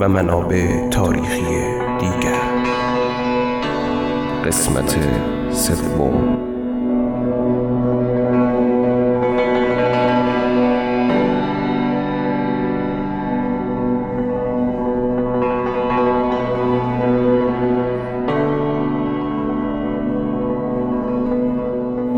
[0.00, 1.42] و منابع تاریخی
[2.00, 2.40] دیگر.
[4.44, 4.98] قسمت
[5.50, 6.38] سوم.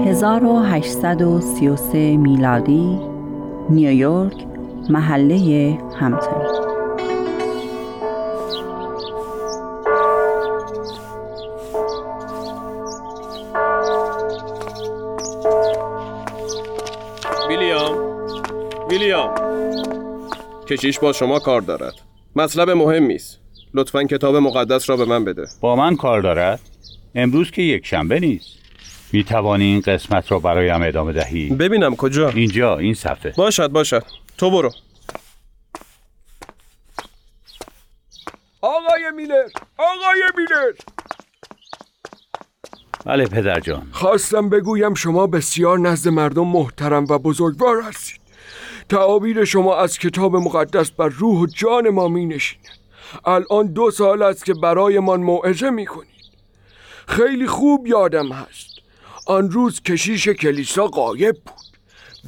[0.06, 3.05] هزار و هشتصد و سی و سه میلادی
[3.70, 4.46] نیویورک
[4.90, 6.46] محله همتون
[17.48, 17.96] ویلیام
[18.90, 19.34] ویلیام.
[20.66, 21.94] کشیش با شما کار دارد.
[22.36, 23.40] مطلب مهمی است.
[23.74, 25.46] لطفا کتاب مقدس را به من بده.
[25.60, 26.60] با من کار دارد؟
[27.14, 28.65] امروز که یک شنبه نیست.
[29.12, 33.32] می توانی این قسمت را برایم ادامه دهی؟ ببینم کجا؟ اینجا این صفحه.
[33.36, 34.04] باشد باشد.
[34.38, 34.70] تو برو.
[38.60, 40.72] آقای میلر آقای میلر.
[43.04, 43.86] بله پدر جان.
[43.92, 48.20] خواستم بگویم شما بسیار نزد مردم محترم و بزرگوار هستید.
[48.88, 52.66] تعابیر شما از کتاب مقدس بر روح و جان ما می نشیند
[53.24, 56.10] الان دو سال است که برایمان موعظه می کنید
[57.08, 58.75] خیلی خوب یادم هست.
[59.26, 61.66] آن روز کشیش کلیسا غایب بود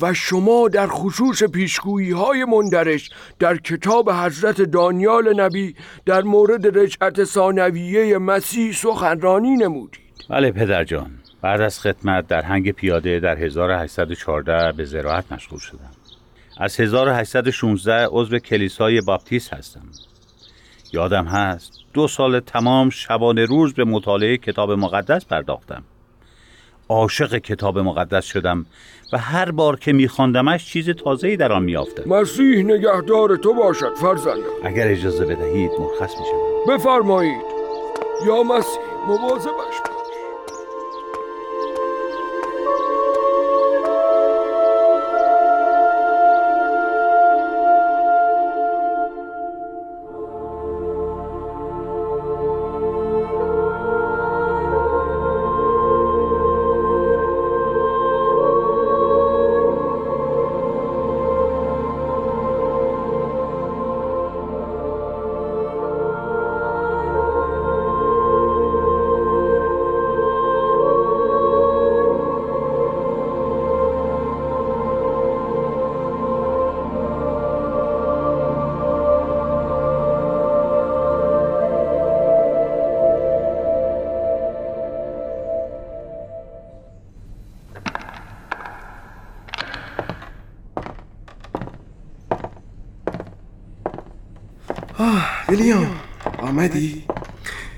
[0.01, 5.75] و شما در خصوص پیشگویی های مندرش در کتاب حضرت دانیال نبی
[6.07, 10.01] در مورد رجعت ثانویه مسیح سخنرانی نمودید.
[10.31, 11.11] بله پدر جان.
[11.43, 15.91] بعد از خدمت در هنگ پیاده در 1814 به زراعت مشغول شدم.
[16.59, 19.83] از 1816 عضو کلیسای باپتیست هستم.
[20.93, 25.85] یادم هست دو سال تمام شبانه روز به مطالعه کتاب مقدس پرداختم.
[26.88, 28.66] عاشق کتاب مقدس شدم
[29.12, 34.42] و هر بار که میخواندمش چیز تازه‌ای در آن میافتم مسیح نگهدار تو باشد فرزندم
[34.64, 37.42] اگر اجازه بدهید مرخص میشم بفرمایید.
[38.27, 39.98] یا مسیح مواظبش باش
[95.69, 95.91] ویلیام
[96.39, 97.05] آمدی؟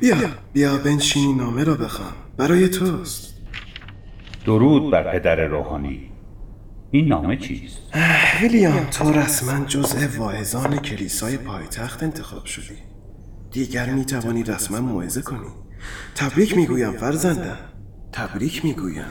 [0.01, 0.17] بیا.
[0.53, 3.35] بیا بنشینی نامه را بخوان برای توست.
[4.47, 6.11] درود بر پدر روحانی.
[6.91, 7.79] این نامه چیست؟
[8.43, 12.79] ویلیام تو رسما جزء واعظان کلیسای پایتخت انتخاب شدی.
[13.51, 15.49] دیگر می توانی رسما موعظه کنی.
[16.15, 17.59] تبریک می‌گویم فرزندم.
[18.13, 19.05] تبریک می‌گویم.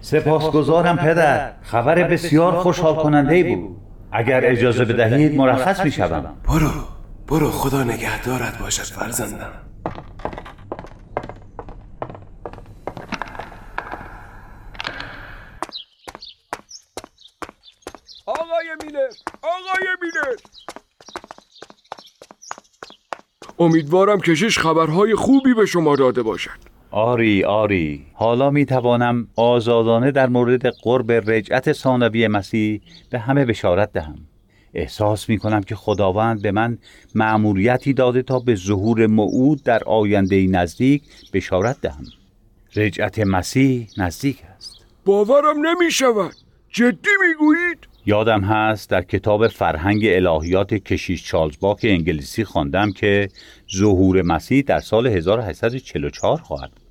[0.00, 1.52] سپاسگزارم پدر.
[1.62, 3.76] خبر بسیار خوشحال کننده بود.
[4.12, 6.93] اگر اجازه بدهید مرخص می شوم برو.
[7.28, 9.52] برو خدا نگهدارت باشد فرزندم.
[18.26, 19.08] آقای میلر
[19.42, 20.36] آقای میلر
[23.58, 26.74] امیدوارم کشیش خبرهای خوبی به شما داده باشد.
[26.90, 28.06] آری آری.
[28.14, 32.80] حالا می توانم آزادانه در مورد قرب رجعت ثانوی مسیح
[33.10, 34.26] به همه بشارت دهم.
[34.74, 36.78] احساس می کنم که خداوند به من
[37.14, 41.02] مأموریتی داده تا به ظهور موعود در آینده نزدیک
[41.32, 42.04] بشارت دهم
[42.76, 46.34] رجعت مسیح نزدیک است باورم نمی شود
[46.68, 53.28] جدی می‌گویید؟ یادم هست در کتاب فرهنگ الهیات کشیش چارلز باک انگلیسی خواندم که
[53.76, 56.83] ظهور مسیح در سال 1844 خواهد.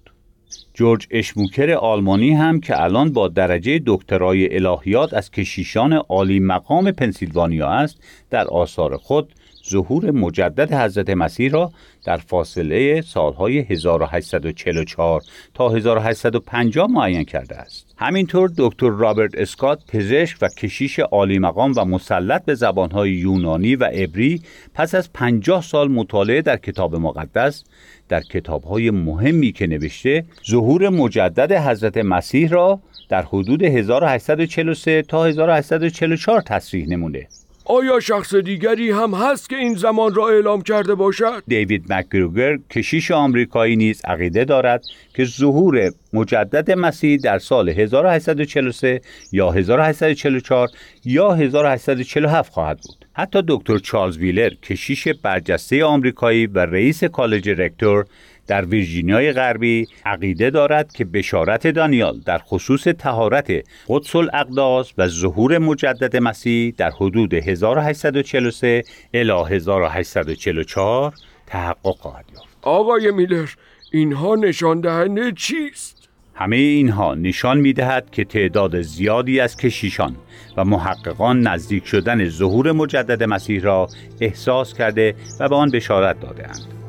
[0.74, 7.68] جورج اشموکر آلمانی هم که الان با درجه دکترای الهیات از کشیشان عالی مقام پنسیلوانیا
[7.68, 9.34] است در آثار خود
[9.70, 11.72] ظهور مجدد حضرت مسیح را
[12.06, 15.22] در فاصله سالهای 1844
[15.54, 17.94] تا 1850 معین کرده است.
[17.98, 23.84] همینطور دکتر رابرت اسکات پزشک و کشیش عالی مقام و مسلط به زبانهای یونانی و
[23.84, 24.42] عبری
[24.74, 27.64] پس از 50 سال مطالعه در کتاب مقدس
[28.10, 36.42] در کتابهای مهمی که نوشته ظهور مجدد حضرت مسیح را در حدود 1843 تا 1844
[36.42, 37.28] تصریح نمونه
[37.66, 43.12] آیا شخص دیگری هم هست که این زمان را اعلام کرده باشد؟ دیوید مکگروگر کشیش
[43.12, 44.84] آمریکایی نیز عقیده دارد
[45.16, 49.02] که ظهور مجدد مسیح در سال 1843
[49.32, 50.70] یا 1844
[51.06, 53.06] یا 1847 خواهد بود.
[53.14, 58.06] حتی دکتر چارلز ویلر کشیش برجسته آمریکایی و رئیس کالج رکتور
[58.48, 63.52] در ویرجینیای غربی عقیده دارد که بشارت دانیال در خصوص تهارت
[63.88, 68.84] قدس الاقداس و ظهور مجدد مسیح در حدود 1843
[69.14, 71.14] الی 1844
[71.48, 72.58] تحقق خواهد یافت.
[72.62, 73.50] آقای میلر
[73.92, 80.16] اینها نشان دهنده چیست؟ همه اینها نشان می دهد که تعداد زیادی از کشیشان
[80.58, 83.88] و محققان نزدیک شدن ظهور مجدد مسیح را
[84.22, 86.83] احساس کرده و به آن بشارت دادهاند.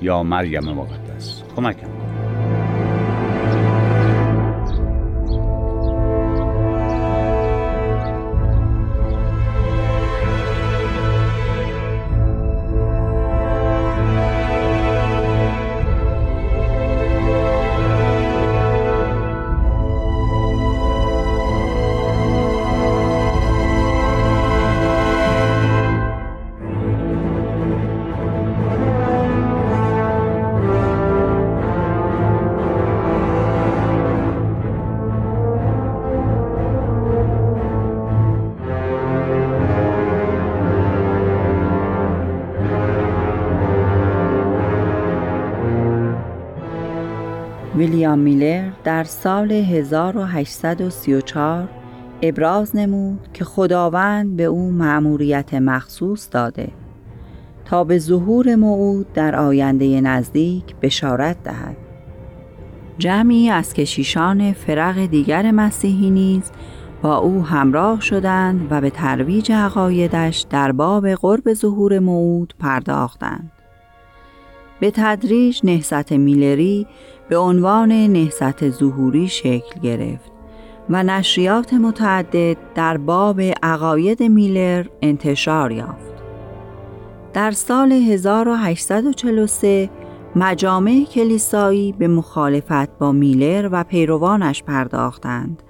[0.00, 1.42] یا مریم مقدس.
[1.56, 1.99] کمکم.
[48.00, 51.68] ویلیام میلر در سال 1834
[52.22, 56.68] ابراز نمود که خداوند به او مأموریت مخصوص داده.
[57.64, 61.76] تا به ظهور موعود در آینده نزدیک بشارت دهد.
[62.98, 66.42] جمعی از کشیشان فرق دیگر مسیحی نیز
[67.02, 73.52] با او همراه شدند و به ترویج عقایدش در باب قرب ظهور موعود پرداختند.
[74.80, 76.86] به تدریج نهست میلری
[77.28, 80.32] به عنوان نهست ظهوری شکل گرفت
[80.88, 86.10] و نشریات متعدد در باب عقاید میلر انتشار یافت.
[87.32, 89.90] در سال 1843
[90.36, 95.62] مجامع کلیسایی به مخالفت با میلر و پیروانش پرداختند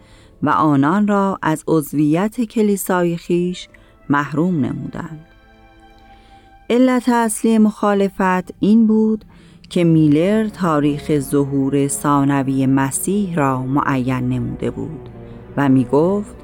[0.42, 3.68] و آنان را از عضویت کلیسای خیش
[4.08, 5.29] محروم نمودند.
[6.70, 9.24] علت اصلی مخالفت این بود
[9.70, 15.08] که میلر تاریخ ظهور ثانوی مسیح را معین نموده بود
[15.56, 16.34] و می گفت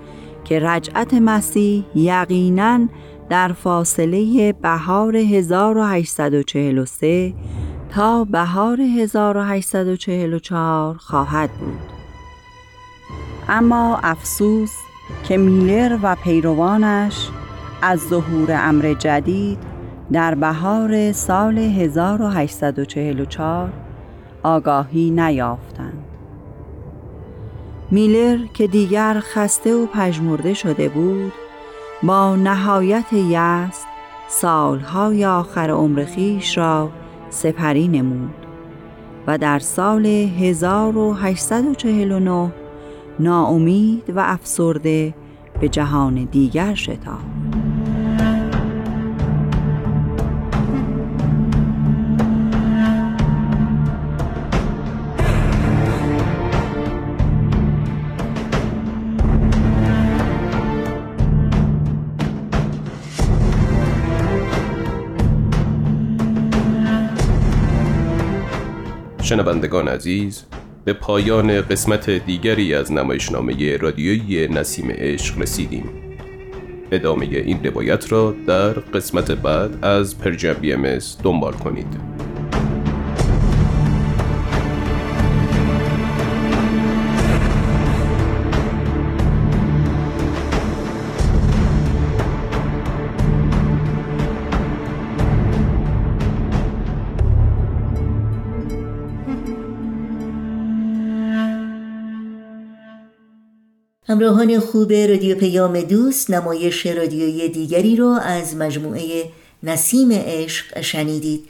[0.44, 2.88] که رجعت مسیح یقیناً
[3.28, 7.34] در فاصله بهار 1843
[7.90, 11.92] تا بهار 1844 خواهد بود.
[13.48, 14.72] اما افسوس
[15.28, 17.28] که میلر و پیروانش
[17.82, 19.58] از ظهور امر جدید
[20.12, 23.72] در بهار سال 1844
[24.42, 26.04] آگاهی نیافتند.
[27.90, 31.32] میلر که دیگر خسته و پژمرده شده بود
[32.02, 33.84] با نهایت یأس
[34.28, 36.90] سالهای آخر عمر خیش را
[37.30, 38.34] سپری نمود
[39.26, 42.52] و در سال 1849
[43.18, 45.14] ناامید و افسرده
[45.60, 47.65] به جهان دیگر شتافت.
[69.26, 70.44] شنوندگان عزیز
[70.84, 75.84] به پایان قسمت دیگری از نمایشنامه رادیویی نسیم عشق رسیدیم.
[76.92, 80.76] ادامه این روایت را در قسمت بعد از پرژن بی
[81.22, 82.15] دنبال کنید.
[104.08, 109.24] همراهان خوب رادیو پیام دوست نمایش رادیویی دیگری را از مجموعه
[109.62, 111.44] نسیم عشق شنیدید.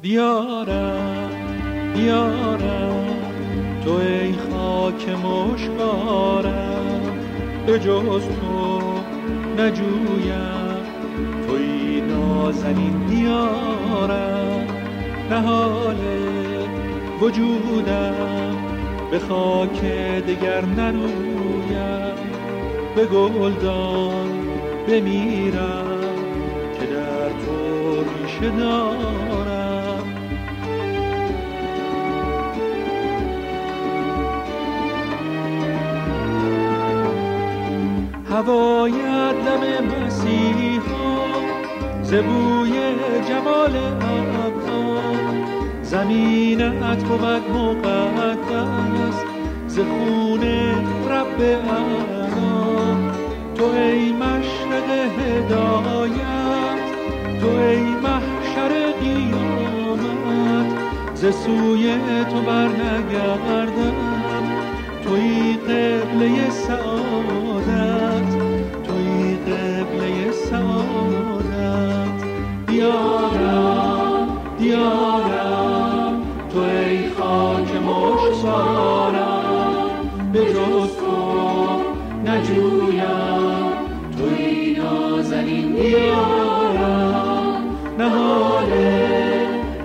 [0.03, 1.31] دیارم
[1.95, 3.20] دیارم
[3.85, 6.81] تو ای خاک مشکارم
[7.67, 8.81] به جز تو
[9.59, 10.71] نجویم.
[11.47, 14.67] توی نازنین دیارم
[15.31, 15.97] نهال
[17.21, 18.57] وجودم.
[19.11, 19.81] به خاک
[20.29, 22.15] دگر نرویم
[22.97, 24.31] به گلدان
[24.89, 26.01] بمیرم.
[26.81, 27.57] که در تو
[28.03, 29.30] ریشه دارم.
[38.31, 41.11] هوایت دم مسیحا
[42.03, 42.73] زبوی
[43.29, 45.01] جمال ابها
[45.83, 49.19] زمینت بود مقدس
[49.67, 50.43] ز خون
[51.11, 51.83] رب اعلا.
[53.55, 56.81] تو ای مشرق هدایت
[57.41, 60.69] تو ای محشر قیامت.
[61.15, 61.95] ز سوی
[62.31, 63.93] تو برنگردم
[65.05, 68.00] توی قبله سعادت.
[69.51, 72.21] قبله سعادت.
[72.67, 74.29] دیارم
[74.59, 76.23] دیارم
[76.53, 79.21] تو ای خاک مشتارم
[80.33, 81.15] به جز تو
[82.27, 83.71] نجویم.
[84.19, 87.63] توی نازنین دیارم.
[87.99, 88.71] نهال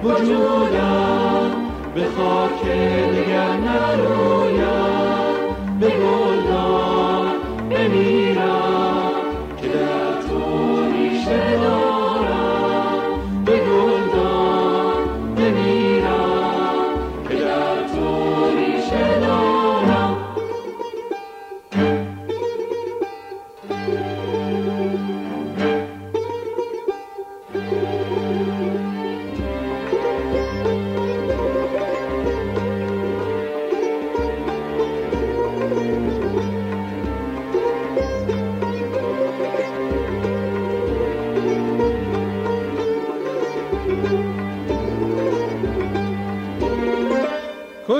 [0.03, 1.51] وجودم.
[1.95, 2.61] به خاک
[3.11, 3.57] دگر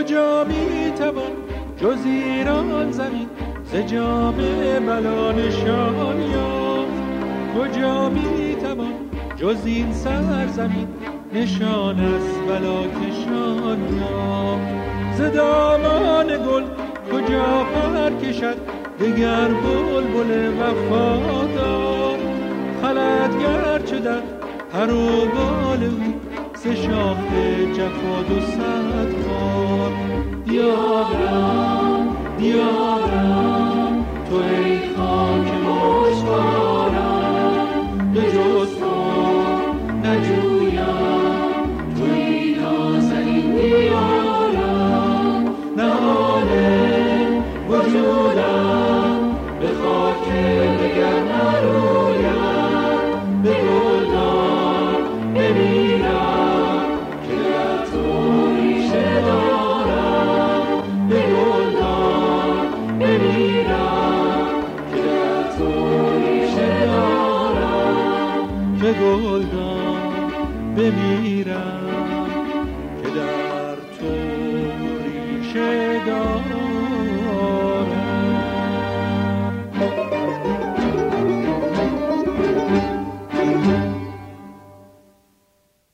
[0.06, 1.32] کجا می توان
[1.78, 3.28] جز ایران زمین.
[3.72, 4.36] ز جام
[4.88, 6.92] بلا نشان یافت.
[7.58, 8.94] کجا می توان
[9.36, 10.88] جز این سرزمین؟
[11.34, 15.18] نشان از بلا کشان یافت.
[15.18, 16.64] ز دامان گل
[17.12, 18.58] کجا پر کشد؟
[19.00, 22.18] دگر بلبل وفادار
[22.82, 24.22] خلد گرچه در
[24.74, 26.14] پر و بال او.
[26.56, 27.18] سه شاخ
[27.78, 29.15] جفا دو صد
[30.46, 37.08] دیارم دیارم تو ای خاک مشتارم
[38.14, 38.85] به جز
[69.02, 70.32] گلدان
[70.78, 72.30] بمیرم
[73.04, 74.16] که در تو
[75.04, 76.76] ریشه دارم.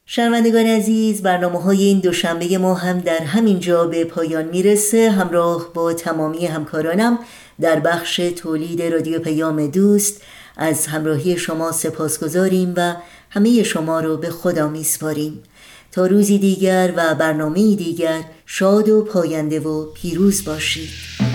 [0.06, 5.12] شنوندگان عزیز برنامه های این دوشنبه ما هم در همین جا به پایان می‌رسه.
[5.12, 7.20] همراه با تمامی همکارانم
[7.62, 10.22] در بخش تولید رادیو پیام دوست
[10.58, 12.95] از همراهی شما سپاس گذاریم و
[13.30, 15.43] همه شما رو به خدا میسپاریم.
[15.91, 21.30] تا روزی دیگر و برنامه دیگر شاد و پاینده و پیروز باشید.